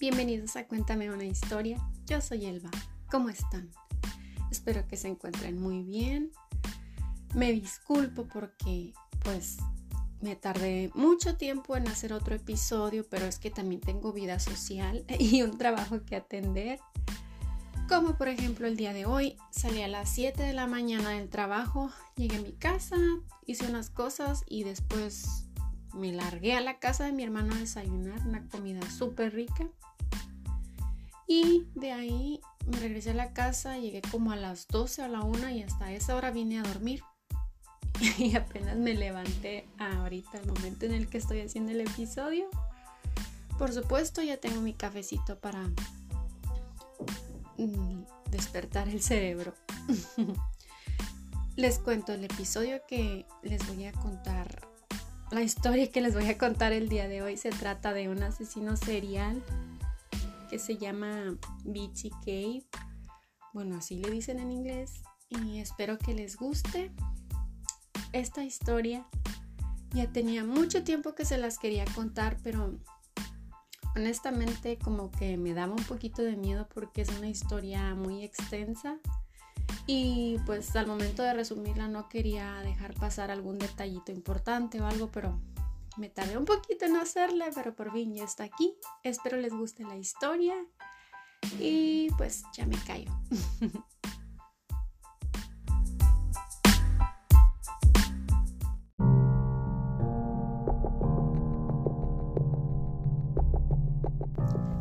[0.00, 1.76] Bienvenidos a Cuéntame una historia.
[2.06, 2.70] Yo soy Elba.
[3.10, 3.70] ¿Cómo están?
[4.50, 6.32] Espero que se encuentren muy bien.
[7.34, 9.58] Me disculpo porque pues
[10.22, 15.04] me tardé mucho tiempo en hacer otro episodio, pero es que también tengo vida social
[15.18, 16.80] y un trabajo que atender.
[17.86, 21.28] Como por ejemplo el día de hoy, salí a las 7 de la mañana del
[21.28, 22.96] trabajo, llegué a mi casa,
[23.44, 25.44] hice unas cosas y después
[25.92, 29.68] me largué a la casa de mi hermano a desayunar una comida súper rica.
[31.30, 35.20] Y de ahí me regresé a la casa, llegué como a las 12 a la
[35.20, 37.04] 1 y hasta esa hora vine a dormir.
[38.18, 42.48] Y apenas me levanté ahorita, el momento en el que estoy haciendo el episodio.
[43.58, 45.68] Por supuesto, ya tengo mi cafecito para
[47.58, 48.02] mm,
[48.32, 49.54] despertar el cerebro.
[51.56, 54.68] les cuento el episodio que les voy a contar
[55.30, 58.20] la historia que les voy a contar el día de hoy se trata de un
[58.20, 59.40] asesino serial
[60.50, 62.66] que se llama Beachy Cave.
[63.52, 65.02] Bueno, así le dicen en inglés.
[65.28, 66.92] Y espero que les guste
[68.12, 69.06] esta historia.
[69.92, 72.76] Ya tenía mucho tiempo que se las quería contar, pero
[73.96, 78.98] honestamente como que me daba un poquito de miedo porque es una historia muy extensa
[79.86, 85.10] y pues al momento de resumirla no quería dejar pasar algún detallito importante o algo,
[85.10, 85.40] pero
[86.00, 88.74] me tardé un poquito en hacerla, pero por fin ya está aquí.
[89.02, 90.54] Espero les guste la historia
[91.58, 93.12] y pues ya me callo.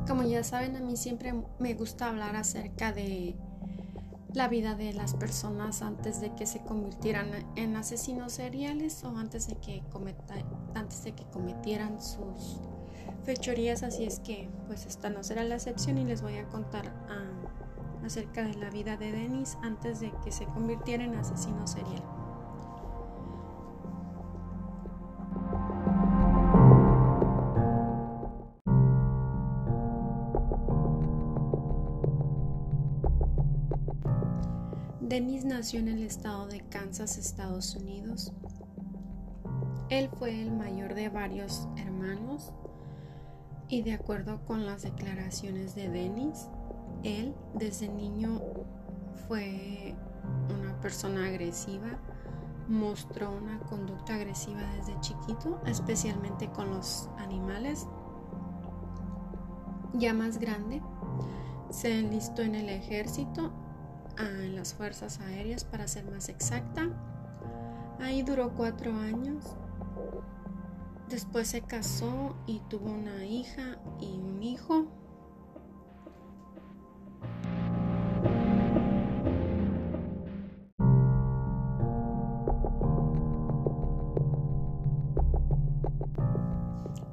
[0.08, 3.36] Como ya saben, a mí siempre me gusta hablar acerca de
[4.34, 9.48] la vida de las personas antes de que se convirtieran en asesinos seriales o antes
[9.48, 9.84] de que,
[10.76, 12.60] antes de que cometieran sus
[13.24, 13.84] fechorías.
[13.84, 18.06] Así es que pues esta no será la excepción y les voy a contar ah,
[18.06, 22.19] acerca de la vida de Dennis antes de que se convirtiera en asesino serial.
[35.10, 38.32] Dennis nació en el estado de Kansas, Estados Unidos.
[39.90, 42.54] Él fue el mayor de varios hermanos
[43.70, 46.48] y de acuerdo con las declaraciones de Dennis,
[47.02, 48.40] él desde niño
[49.28, 49.96] fue
[50.56, 52.00] una persona agresiva,
[52.68, 57.88] mostró una conducta agresiva desde chiquito, especialmente con los animales.
[59.96, 60.84] Ya más grande,
[61.72, 63.52] se enlistó en el ejército
[64.20, 66.90] en las Fuerzas Aéreas para ser más exacta.
[68.00, 69.44] Ahí duró cuatro años.
[71.10, 74.88] Después se casó y tuvo una hija y un hijo.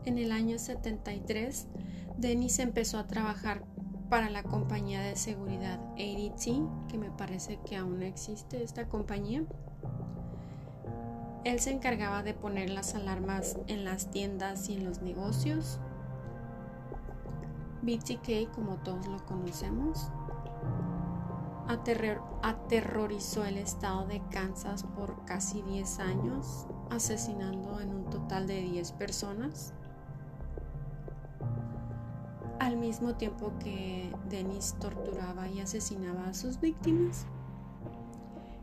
[0.05, 1.69] En el año 73,
[2.17, 3.65] Denis empezó a trabajar
[4.09, 9.45] para la compañía de seguridad ADT, que me parece que aún existe esta compañía.
[11.45, 15.79] Él se encargaba de poner las alarmas en las tiendas y en los negocios.
[17.83, 20.11] BTK, como todos lo conocemos,
[22.43, 28.93] aterrorizó el estado de Kansas por casi 10 años, asesinando en un total de 10
[28.93, 29.73] personas
[32.67, 37.25] al mismo tiempo que Dennis torturaba y asesinaba a sus víctimas.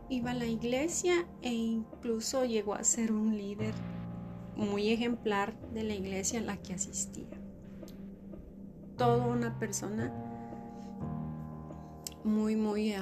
[0.10, 3.74] Iba a la iglesia e incluso llegó a ser un líder
[4.58, 7.30] muy ejemplar de la iglesia a la que asistía.
[8.98, 10.12] Toda una persona
[12.26, 12.94] muy, muy...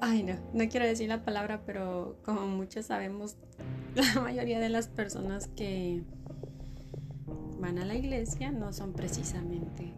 [0.00, 3.36] Ay, no, no quiero decir la palabra, pero como muchos sabemos,
[3.94, 6.02] la mayoría de las personas que
[7.64, 9.94] van a la iglesia no son precisamente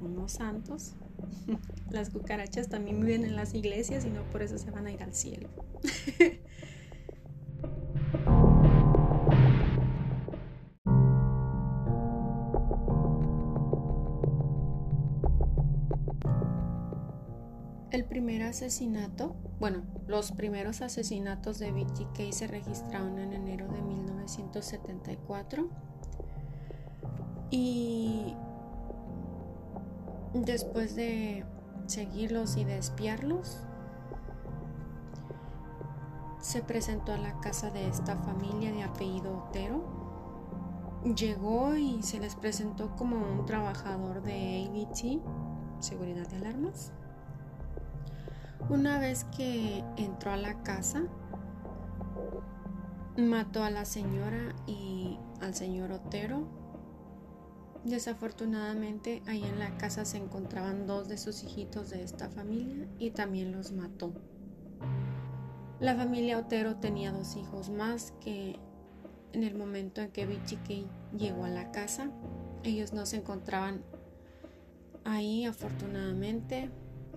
[0.00, 0.92] unos santos.
[1.90, 5.02] Las cucarachas también viven en las iglesias y no por eso se van a ir
[5.02, 5.48] al cielo.
[17.90, 25.68] El primer asesinato, bueno, los primeros asesinatos de BTK se registraron en enero de 1974
[27.50, 28.34] y
[30.34, 31.44] después de
[31.86, 33.60] seguirlos y de espiarlos,
[36.40, 39.98] se presentó a la casa de esta familia de apellido Otero
[41.04, 46.92] llegó y se les presentó como un trabajador de ABT, seguridad de alarmas.
[48.68, 51.02] Una vez que entró a la casa,
[53.16, 56.57] mató a la señora y al señor Otero.
[57.84, 63.10] Desafortunadamente, ahí en la casa se encontraban dos de sus hijitos de esta familia y
[63.10, 64.12] también los mató.
[65.80, 68.58] La familia Otero tenía dos hijos más que
[69.32, 70.86] en el momento en que Bichike
[71.16, 72.10] llegó a la casa,
[72.64, 73.82] ellos no se encontraban
[75.04, 76.70] ahí afortunadamente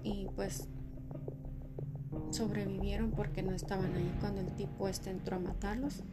[0.03, 0.67] y pues
[2.31, 6.03] sobrevivieron porque no estaban ahí cuando el tipo este entró a matarlos.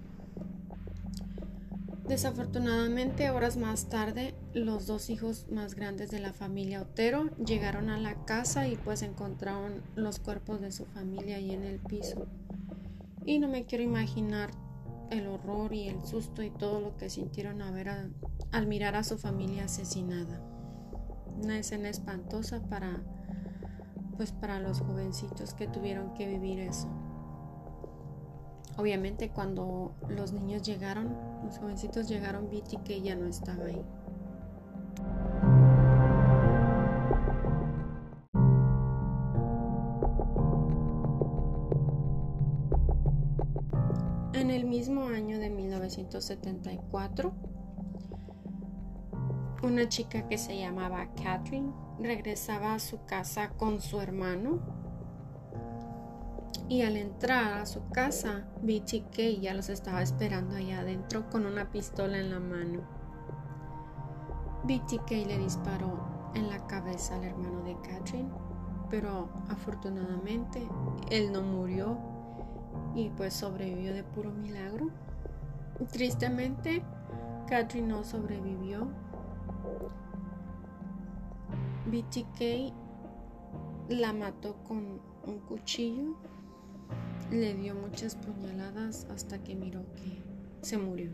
[2.09, 7.99] Desafortunadamente, horas más tarde, los dos hijos más grandes de la familia Otero llegaron a
[7.99, 12.27] la casa y pues encontraron los cuerpos de su familia ahí en el piso.
[13.27, 14.51] Y no me quiero imaginar
[15.11, 19.65] el horror y el susto y todo lo que sintieron al mirar a su familia
[19.65, 20.41] asesinada.
[21.43, 23.03] Una escena espantosa para
[24.17, 26.89] pues para los jovencitos que tuvieron que vivir eso.
[28.79, 31.13] Obviamente cuando los niños llegaron,
[31.45, 33.85] los jovencitos llegaron, vi que ya no estaba ahí.
[44.33, 47.33] En el mismo año de 1974,
[49.65, 54.78] una chica que se llamaba Catherine regresaba a su casa con su hermano
[56.69, 61.71] y al entrar a su casa BTK ya los estaba esperando allá adentro con una
[61.71, 62.83] pistola en la mano.
[64.65, 68.31] BTK le disparó en la cabeza al hermano de Catherine,
[68.91, 70.67] pero afortunadamente
[71.11, 71.97] él no murió
[72.95, 74.91] y pues sobrevivió de puro milagro.
[75.91, 76.83] Tristemente,
[77.47, 78.89] Catherine no sobrevivió
[81.87, 82.75] BTK
[83.89, 86.17] la mató con un cuchillo,
[87.31, 90.23] le dio muchas puñaladas hasta que miró que
[90.63, 91.11] se murió.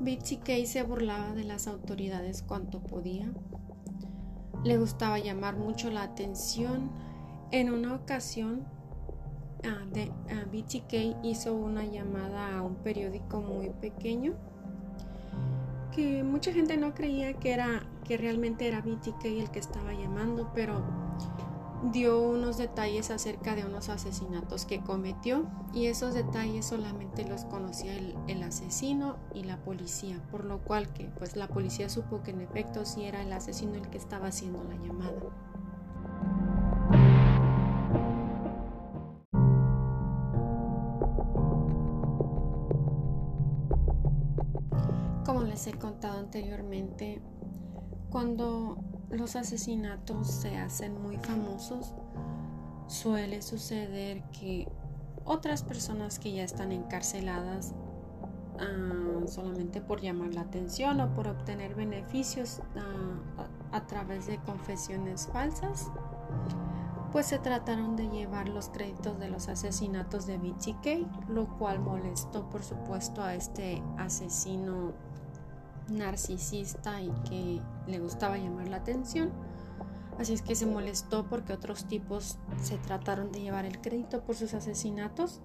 [0.00, 3.32] BTK se burlaba de las autoridades cuanto podía.
[4.64, 6.90] Le gustaba llamar mucho la atención
[7.50, 8.64] en una ocasión,
[10.52, 14.34] BTK hizo una llamada a un periódico muy pequeño
[15.92, 20.50] que mucha gente no creía que era que realmente era BTK el que estaba llamando,
[20.54, 20.82] pero
[21.92, 27.96] dio unos detalles acerca de unos asesinatos que cometió y esos detalles solamente los conocía
[27.96, 32.30] el, el, asesino y la policía, por lo cual que pues la policía supo que
[32.30, 35.12] en efecto sí era el asesino el que estaba haciendo la llamada.
[45.52, 47.20] Les he contado anteriormente,
[48.08, 48.78] cuando
[49.10, 51.92] los asesinatos se hacen muy famosos,
[52.86, 54.66] suele suceder que
[55.26, 57.74] otras personas que ya están encarceladas
[58.58, 65.28] ah, solamente por llamar la atención o por obtener beneficios ah, a través de confesiones
[65.34, 65.90] falsas,
[67.12, 72.48] pues se trataron de llevar los créditos de los asesinatos de BTK, lo cual molestó
[72.48, 75.11] por supuesto a este asesino
[75.92, 79.30] narcisista y que le gustaba llamar la atención.
[80.18, 84.36] Así es que se molestó porque otros tipos se trataron de llevar el crédito por
[84.36, 85.40] sus asesinatos.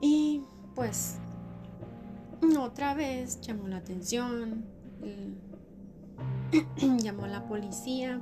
[0.00, 0.42] Y
[0.74, 1.18] pues
[2.60, 4.64] otra vez llamó la atención,
[7.02, 8.20] llamó a la policía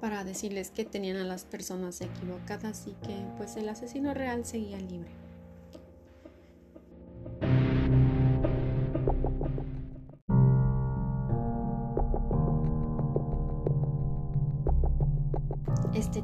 [0.00, 4.78] para decirles que tenían a las personas equivocadas y que pues el asesino real seguía
[4.78, 5.25] libre.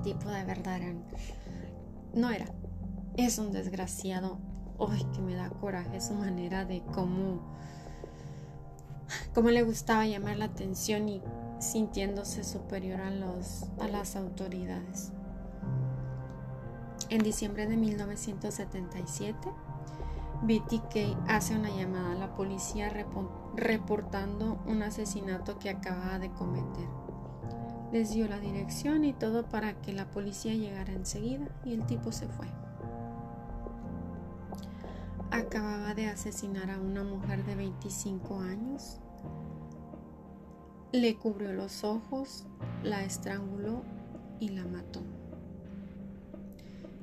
[0.02, 0.80] Tipo de verdad
[2.14, 2.46] no era.
[3.16, 4.38] Es un desgraciado.
[4.78, 7.40] Ay, que me da coraje su manera de cómo,
[9.34, 11.22] cómo le gustaba llamar la atención y
[11.60, 15.12] sintiéndose superior a, los, a las autoridades.
[17.10, 19.36] En diciembre de 1977,
[20.42, 22.92] BTK hace una llamada a la policía
[23.54, 27.01] reportando un asesinato que acababa de cometer
[27.92, 32.10] les dio la dirección y todo para que la policía llegara enseguida y el tipo
[32.10, 32.46] se fue.
[35.30, 38.98] Acababa de asesinar a una mujer de 25 años.
[40.92, 42.46] le cubrió los ojos,
[42.82, 43.82] la estranguló
[44.40, 45.00] y la mató.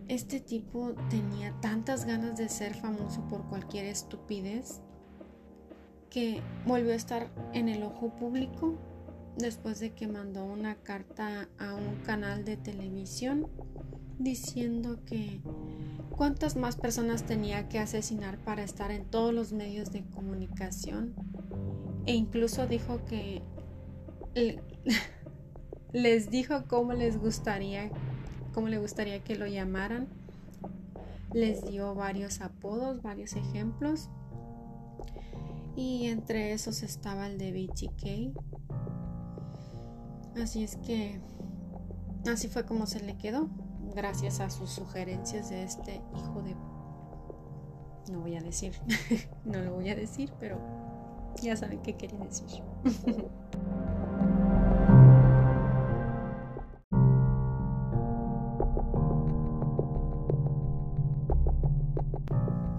[0.07, 4.81] Este tipo tenía tantas ganas de ser famoso por cualquier estupidez
[6.11, 8.75] que volvió a estar en el ojo público
[9.39, 13.47] después de que mandó una carta a un canal de televisión
[14.19, 15.41] diciendo que
[16.15, 21.13] cuántas más personas tenía que asesinar para estar en todos los medios de comunicación.
[22.05, 23.41] E incluso dijo que
[25.93, 27.89] les dijo cómo les gustaría
[28.53, 30.07] cómo le gustaría que lo llamaran.
[31.33, 34.09] Les dio varios apodos varios ejemplos.
[35.75, 38.48] Y entre esos estaba el de BTK
[40.41, 41.19] así es que
[42.31, 43.49] así fue como se le quedó
[43.95, 46.55] gracias a sus sugerencias de este hijo de...
[48.11, 48.73] No voy a decir,
[49.45, 50.59] no lo voy a decir, pero
[51.41, 52.63] ya saben qué quería decir.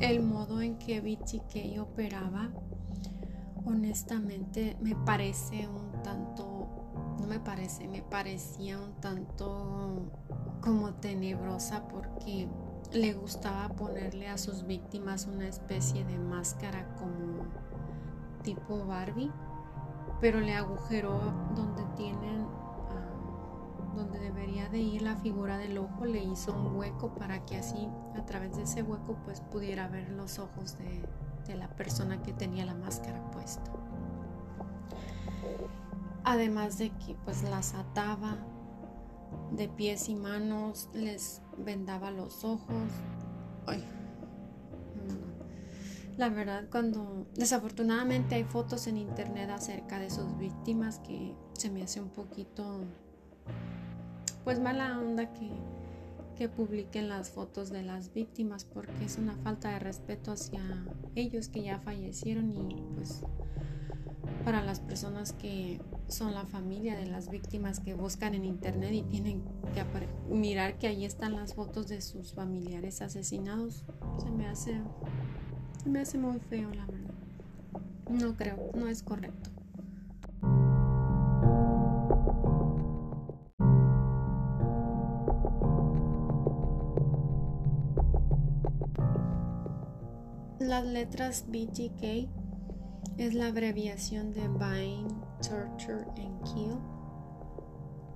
[0.00, 2.50] El modo en que BTK operaba,
[3.64, 6.59] honestamente, me parece un tanto,
[7.30, 10.10] me parece, me parecía un tanto
[10.60, 12.48] como tenebrosa porque
[12.92, 17.44] le gustaba ponerle a sus víctimas una especie de máscara como
[18.42, 19.30] tipo Barbie,
[20.20, 21.20] pero le agujeró
[21.54, 22.48] donde tienen,
[22.90, 27.58] ah, donde debería de ir la figura del ojo, le hizo un hueco para que
[27.58, 31.08] así a través de ese hueco pues pudiera ver los ojos de,
[31.46, 33.70] de la persona que tenía la máscara puesta.
[36.24, 38.36] Además de que pues las ataba
[39.52, 42.90] de pies y manos, les vendaba los ojos.
[43.66, 43.84] Ay,
[46.16, 51.82] La verdad, cuando desafortunadamente hay fotos en internet acerca de sus víctimas que se me
[51.82, 52.80] hace un poquito,
[54.44, 55.50] pues mala onda que,
[56.36, 60.62] que publiquen las fotos de las víctimas porque es una falta de respeto hacia
[61.14, 63.22] ellos que ya fallecieron y pues
[64.44, 69.02] para las personas que son la familia de las víctimas que buscan en internet y
[69.02, 69.42] tienen
[69.74, 69.84] que
[70.28, 73.84] mirar que ahí están las fotos de sus familiares asesinados.
[74.18, 74.80] Se me hace,
[75.84, 77.14] me hace muy feo, la verdad.
[78.08, 79.50] No creo, no es correcto.
[90.58, 92.39] Las letras BTK
[93.20, 95.12] es la abreviación de Bind,
[95.46, 96.78] Torture and Kill,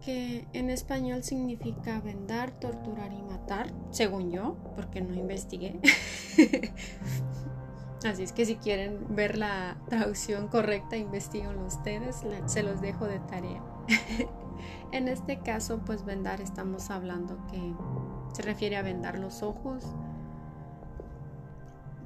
[0.00, 5.78] que en español significa vendar, torturar y matar, según yo, porque no investigué.
[8.06, 13.18] Así es que si quieren ver la traducción correcta, investiguenlo ustedes, se los dejo de
[13.18, 13.62] tarea.
[14.92, 17.74] en este caso, pues vendar estamos hablando que
[18.32, 19.84] se refiere a vendar los ojos,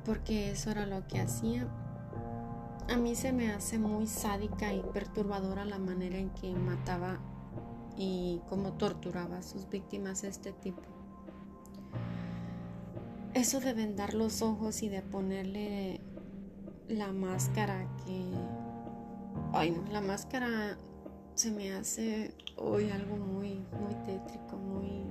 [0.04, 1.68] porque eso era lo que hacía
[2.88, 7.18] a mí se me hace muy sádica y perturbadora la manera en que mataba
[7.96, 10.82] y cómo torturaba a sus víctimas este tipo.
[13.34, 16.00] Eso de vendar los ojos y de ponerle
[16.88, 18.24] la máscara que...
[19.52, 20.78] Ay, no, la máscara
[21.34, 25.04] se me hace hoy algo muy, muy tétrico, muy...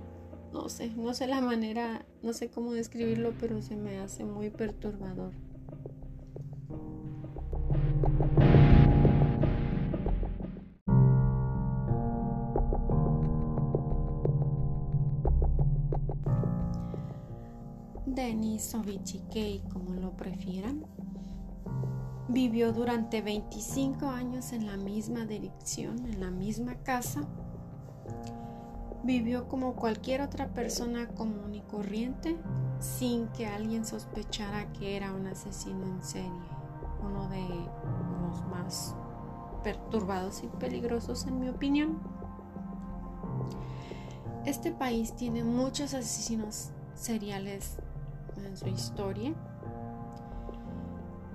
[0.52, 4.50] No sé, no sé la manera, no sé cómo describirlo, pero se me hace muy
[4.50, 5.34] perturbador.
[18.18, 18.82] Denis o
[19.72, 20.84] como lo prefieran,
[22.28, 27.22] vivió durante 25 años en la misma dirección, en la misma casa.
[29.04, 32.36] Vivió como cualquier otra persona común y corriente
[32.80, 36.32] sin que alguien sospechara que era un asesino en serie,
[37.06, 38.96] uno de los más
[39.64, 42.00] perturbados y peligrosos en mi opinión.
[44.44, 47.78] Este país tiene muchos asesinos seriales
[48.46, 49.34] en su historia.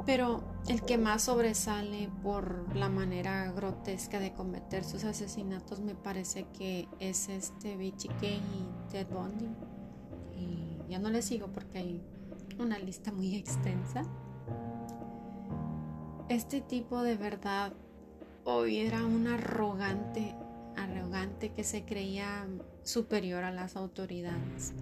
[0.04, 6.47] Pero el que más sobresale por la manera grotesca de cometer sus asesinatos me parece
[6.59, 9.49] que es este BTK y Ted Bundy.
[10.37, 12.02] Y ya no le sigo porque hay
[12.59, 14.04] una lista muy extensa.
[16.28, 17.73] Este tipo de verdad
[18.44, 20.35] hoy era un arrogante,
[20.76, 22.47] arrogante que se creía
[22.82, 24.73] superior a las autoridades.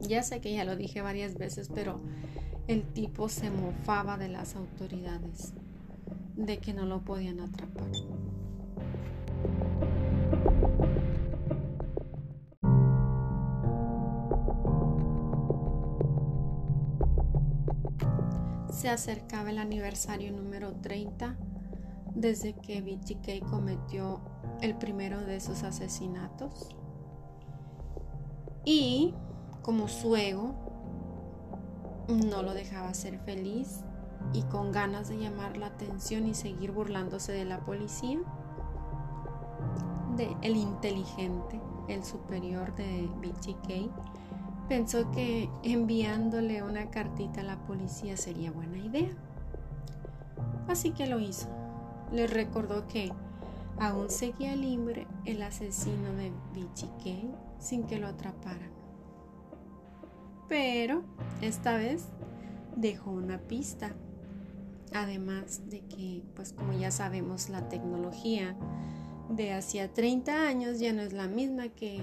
[0.00, 2.00] Ya sé que ya lo dije varias veces, pero
[2.68, 5.52] el tipo se mofaba de las autoridades.
[6.36, 7.90] de que no lo podían atrapar.
[18.70, 21.36] Se acercaba el aniversario número 30
[22.14, 24.20] desde que BTK cometió
[24.60, 26.76] el primero de sus asesinatos.
[28.64, 29.14] Y
[29.66, 30.54] como su ego
[32.06, 33.80] no lo dejaba ser feliz
[34.32, 38.20] y con ganas de llamar la atención y seguir burlándose de la policía,
[40.42, 43.90] el inteligente, el superior de BTK,
[44.68, 49.10] pensó que enviándole una cartita a la policía sería buena idea.
[50.68, 51.48] Así que lo hizo.
[52.12, 53.12] Le recordó que
[53.80, 58.75] aún seguía libre el asesino de BTK sin que lo atraparan.
[60.48, 61.02] Pero
[61.40, 62.06] esta vez
[62.76, 63.92] dejó una pista.
[64.92, 68.56] Además de que, pues como ya sabemos, la tecnología
[69.28, 72.00] de hacía 30 años ya no es la misma que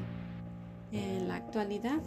[0.92, 2.02] en la actualidad.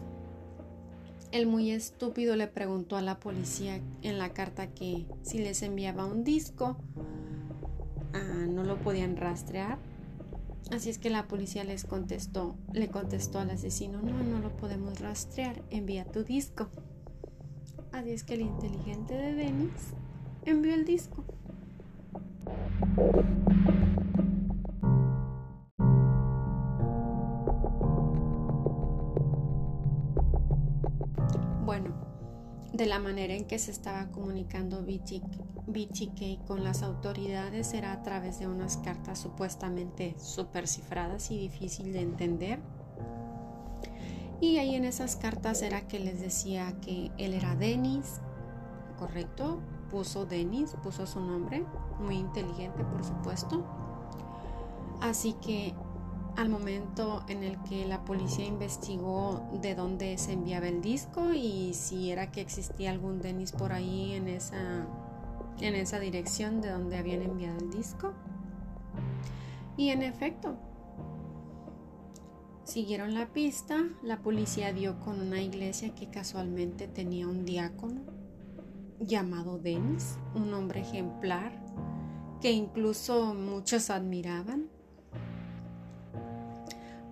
[1.33, 6.07] El muy estúpido le preguntó a la policía en la carta que si les enviaba
[6.07, 6.77] un disco,
[8.13, 9.79] ah, no lo podían rastrear.
[10.71, 15.01] Así es que la policía les contestó, le contestó al asesino, no, no lo podemos
[15.01, 16.69] rastrear, envía tu disco.
[17.93, 19.95] Así es que el inteligente de Dennis
[20.45, 21.25] envió el disco.
[32.77, 38.39] De la manera en que se estaba comunicando BTK con las autoridades era a través
[38.39, 42.61] de unas cartas supuestamente super cifradas y difícil de entender.
[44.41, 48.21] Y ahí en esas cartas era que les decía que él era Dennis,
[48.99, 51.65] correcto, puso Dennis, puso su nombre,
[51.99, 53.65] muy inteligente por supuesto.
[55.01, 55.75] Así que
[56.37, 61.73] al momento en el que la policía investigó de dónde se enviaba el disco y
[61.73, 64.87] si era que existía algún Dennis por ahí en esa,
[65.61, 68.13] en esa dirección de donde habían enviado el disco.
[69.79, 70.57] Y en efecto,
[72.65, 78.03] siguieron la pista, la policía dio con una iglesia que casualmente tenía un diácono
[79.01, 81.53] llamado Dennis, un hombre ejemplar
[82.41, 84.76] que incluso muchos admiraban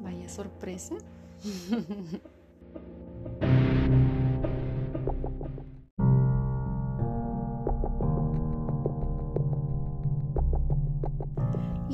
[0.05, 0.95] Vaya sorpresa.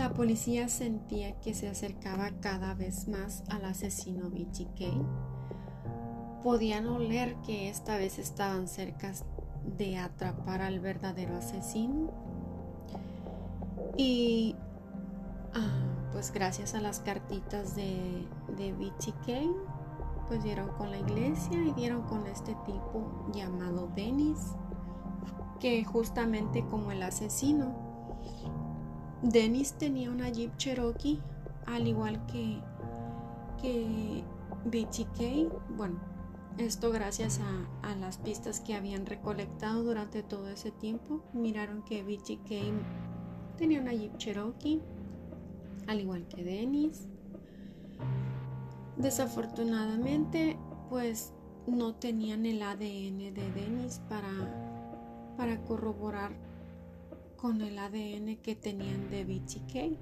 [0.01, 4.94] La policía sentía que se acercaba cada vez más al asesino BTK.
[6.42, 9.12] Podían oler que esta vez estaban cerca
[9.77, 12.11] de atrapar al verdadero asesino.
[13.99, 14.57] Y
[15.53, 21.73] ah, pues gracias a las cartitas de, de BTK, pues dieron con la iglesia y
[21.73, 24.55] dieron con este tipo llamado Dennis,
[25.59, 27.75] que justamente como el asesino,
[29.23, 31.20] Dennis tenía una Jeep Cherokee,
[31.66, 32.61] al igual que,
[33.61, 34.25] que
[34.64, 36.01] BTK, bueno,
[36.59, 41.23] esto gracias a, a, las pistas que habían recolectado durante todo ese tiempo.
[41.33, 44.83] Miraron que BTK tenía una Jeep Cherokee
[45.90, 47.09] al igual que Dennis.
[48.96, 50.57] Desafortunadamente,
[50.88, 51.33] pues
[51.66, 54.31] no tenían el ADN de Dennis para,
[55.37, 56.31] para corroborar
[57.37, 59.98] con el ADN que tenían de BTK.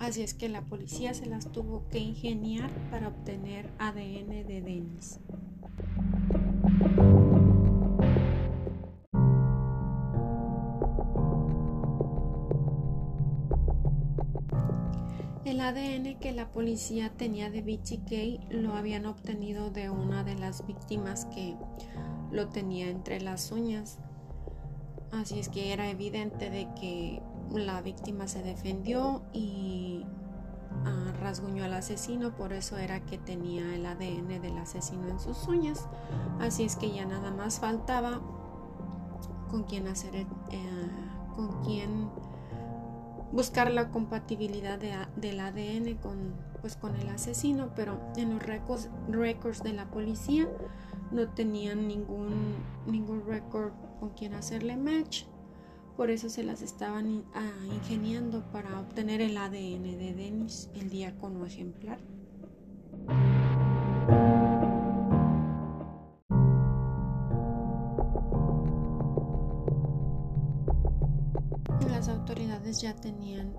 [0.00, 5.20] Así es que la policía se las tuvo que ingeniar para obtener ADN de Dennis.
[15.64, 21.24] ADN que la policía tenía de BTK lo habían obtenido de una de las víctimas
[21.26, 21.56] que
[22.30, 23.98] lo tenía entre las uñas.
[25.12, 27.22] Así es que era evidente de que
[27.52, 30.04] la víctima se defendió y
[30.84, 35.46] ah, rasguñó al asesino, por eso era que tenía el ADN del asesino en sus
[35.46, 35.88] uñas.
[36.40, 38.20] Así es que ya nada más faltaba
[39.48, 40.26] con quién hacer, eh,
[41.36, 42.10] con quién
[43.34, 49.62] buscar la compatibilidad del ADN con, pues, con el asesino, pero en los records, records
[49.64, 50.48] de la policía
[51.10, 52.54] no tenían ningún,
[52.86, 55.24] ningún récord con quien hacerle match.
[55.96, 61.44] Por eso se las estaban ah, ingeniando para obtener el ADN de Dennis, el diácono
[61.44, 61.98] ejemplar.
[72.84, 73.56] Ya tenían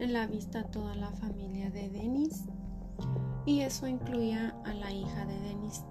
[0.00, 2.42] en la vista toda la familia de Denis
[3.46, 5.84] y eso incluía a la hija de Denis.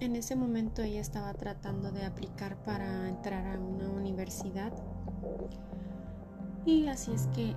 [0.00, 4.70] En ese momento ella estaba tratando de aplicar para entrar a una universidad
[6.66, 7.56] y así es que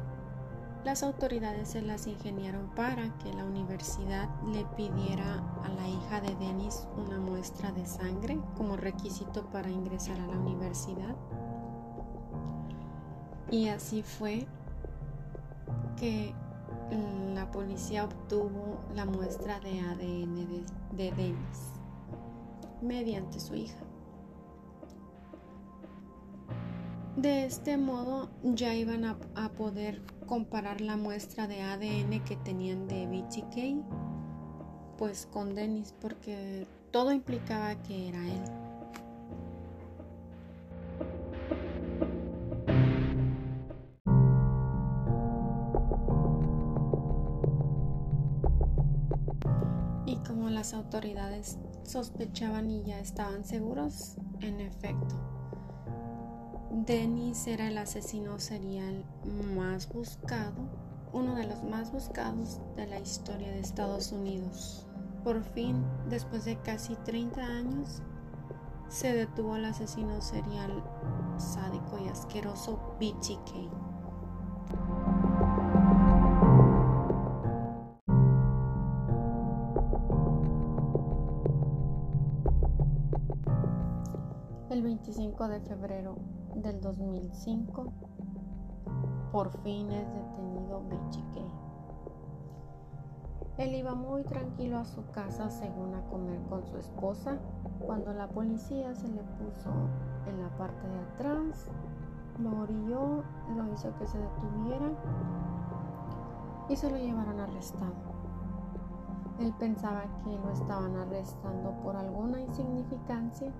[0.86, 6.34] las autoridades se las ingeniaron para que la universidad le pidiera a la hija de
[6.36, 11.18] Denis una muestra de sangre como requisito para ingresar a la universidad.
[13.50, 14.46] Y así fue
[15.98, 16.34] que
[17.34, 20.64] la policía obtuvo la muestra de ADN de,
[21.04, 21.78] de Denis
[22.82, 23.88] mediante su hija.
[27.18, 29.18] De este modo ya iban a,
[29.58, 33.84] poder comparar la muestra de ADN que tenían de BTK
[35.00, 38.67] pues con Dennis porque todo implicaba que era él.
[50.28, 55.16] Como las autoridades sospechaban y ya estaban seguros, en efecto,
[56.70, 59.06] Dennis era el asesino serial
[59.56, 60.54] más buscado,
[61.14, 64.86] uno de los más buscados de la historia de Estados Unidos.
[65.24, 68.02] Por fin, después de casi 30 años,
[68.90, 70.84] se detuvo al asesino serial
[71.38, 73.87] sádico y asqueroso BTK.
[85.28, 86.16] El 25 de febrero
[86.56, 87.92] del 2005,
[89.34, 91.38] por fin es detenido BGK.
[93.58, 97.40] Él iba muy tranquilo a su casa según a comer con su esposa
[97.86, 99.70] cuando la policía se le puso
[100.28, 101.70] en la parte de atrás,
[102.40, 104.92] lo orilló, lo hizo que se detuviera
[106.70, 108.16] y se lo llevaron arrestado.
[109.40, 113.52] Él pensaba que lo estaban arrestando por alguna insignificancia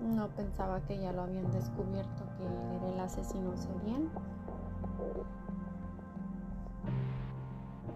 [0.00, 4.08] no pensaba que ya lo habían descubierto que él era el asesino serial.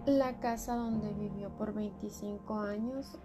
[0.05, 3.17] La casa donde vivió por 25 años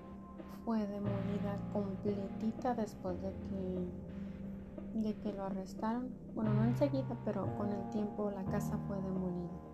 [0.65, 6.11] fue demolida completita después de que, de que lo arrestaron.
[6.35, 9.68] Bueno, no enseguida, pero con el tiempo la casa fue demolida.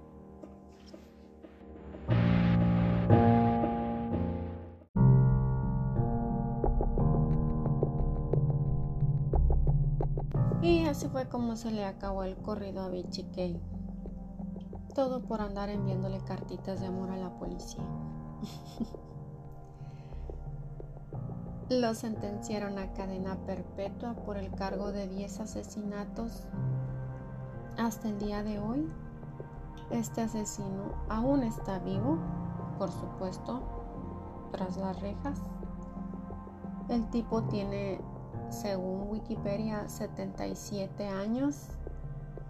[10.65, 13.61] Y así fue como se le acabó el corrido a Vichy Kay.
[14.95, 17.85] Todo por andar enviándole cartitas de amor a la policía.
[21.69, 26.45] Lo sentenciaron a cadena perpetua por el cargo de 10 asesinatos.
[27.77, 28.91] Hasta el día de hoy,
[29.91, 32.17] este asesino aún está vivo,
[32.79, 33.61] por supuesto,
[34.51, 35.39] tras las rejas.
[36.89, 38.01] El tipo tiene
[38.51, 41.69] según Wikipedia, 77 años.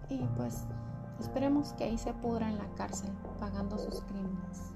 [0.09, 0.65] Y pues
[1.21, 4.73] esperemos que ahí se pudra en la cárcel pagando sus crímenes.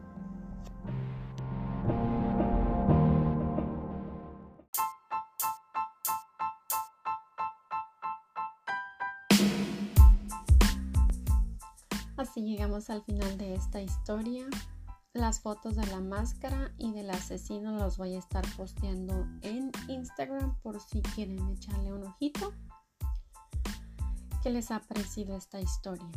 [12.17, 14.47] Así llegamos al final de esta historia.
[15.15, 20.59] Las fotos de la máscara y del asesino los voy a estar posteando en Instagram
[20.61, 22.53] por si quieren echarle un ojito.
[24.43, 26.09] ¿Qué les ha parecido esta historia?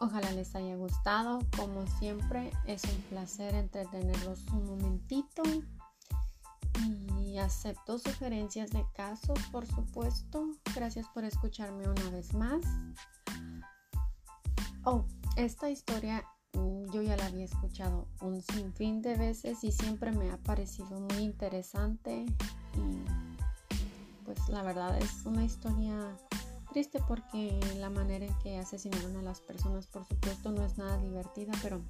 [0.00, 1.40] Ojalá les haya gustado.
[1.56, 5.42] Como siempre, es un placer entretenerlos un momentito.
[7.18, 10.50] Y acepto sugerencias de casos, por supuesto.
[10.74, 12.62] Gracias por escucharme una vez más.
[14.84, 15.04] Oh,
[15.36, 16.24] esta historia
[16.92, 21.24] yo ya la había escuchado un sinfín de veces y siempre me ha parecido muy
[21.24, 22.24] interesante
[22.74, 26.16] y pues la verdad es una historia
[26.72, 30.96] triste porque la manera en que asesinaron a las personas por supuesto no es nada
[30.98, 31.80] divertida pero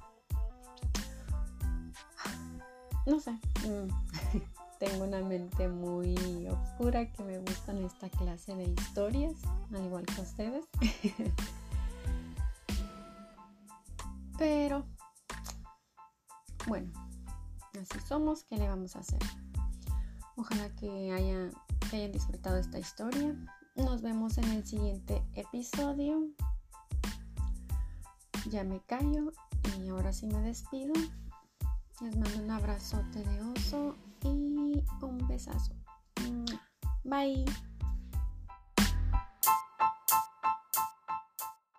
[3.05, 4.39] no sé mm,
[4.79, 9.35] tengo una mente muy oscura que me gustan esta clase de historias
[9.73, 10.65] al igual que ustedes
[14.37, 14.85] Pero,
[16.67, 16.91] bueno,
[17.79, 19.19] así somos, ¿qué le vamos a hacer?
[20.35, 20.87] Ojalá que,
[21.89, 23.35] que hayan disfrutado esta historia.
[23.75, 26.27] Nos vemos en el siguiente episodio.
[28.49, 29.31] Ya me callo
[29.79, 30.93] y ahora sí me despido.
[32.01, 35.73] Les mando un abrazote de oso y un besazo.
[37.03, 37.45] Bye.